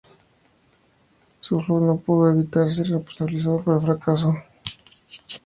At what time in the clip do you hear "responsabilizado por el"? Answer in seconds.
2.87-3.85